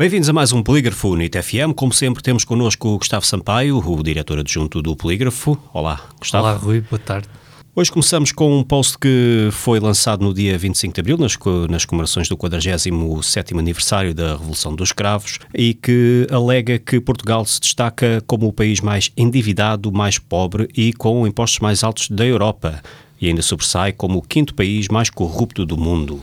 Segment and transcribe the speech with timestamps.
[0.00, 1.74] Bem-vindos a mais um Polígrafo NIT FM.
[1.76, 5.58] Como sempre, temos connosco o Gustavo Sampaio, o diretor adjunto do Polígrafo.
[5.74, 6.46] Olá, Gustavo.
[6.46, 7.28] Olá, Rui, boa tarde.
[7.76, 11.36] Hoje começamos com um post que foi lançado no dia 25 de abril, nas,
[11.68, 17.60] nas comemorações do 47 aniversário da Revolução dos Escravos, e que alega que Portugal se
[17.60, 22.82] destaca como o país mais endividado, mais pobre e com impostos mais altos da Europa,
[23.20, 26.18] e ainda sobressai como o quinto país mais corrupto do mundo.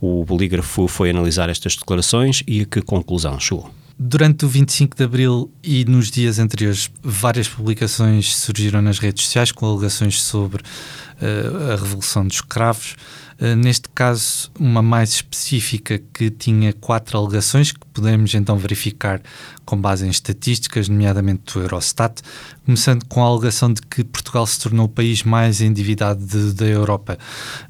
[0.00, 3.70] O bolígrafo foi analisar estas declarações e a que conclusão chegou?
[4.00, 9.50] Durante o 25 de Abril e nos dias anteriores, várias publicações surgiram nas redes sociais
[9.50, 12.94] com alegações sobre uh, a Revolução dos Escravos.
[13.40, 19.20] Uh, neste caso, uma mais específica que tinha quatro alegações que podemos então verificar
[19.64, 22.22] com base em estatísticas, nomeadamente do Eurostat,
[22.64, 26.66] começando com a alegação de que Portugal se tornou o país mais endividado de, da
[26.66, 27.18] Europa.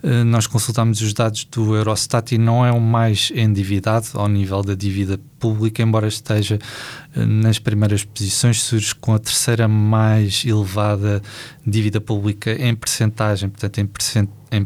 [0.02, 4.62] Uh, nós consultámos os dados do Eurostat e não é o mais endividado ao nível
[4.62, 6.58] da dívida pública, embora esteja
[7.16, 11.20] uh, nas primeiras posições, surge com a terceira mais elevada
[11.66, 14.64] dívida pública em percentagem, portanto em, percent em